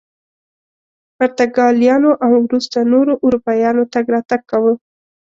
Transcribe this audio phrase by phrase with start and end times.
[1.17, 4.73] پرتګالیانو او وروسته نورو اروپایانو تګ راتګ کاوه.